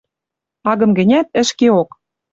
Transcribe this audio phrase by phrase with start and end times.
[0.71, 1.89] Агым гӹнят, ӹшкеок!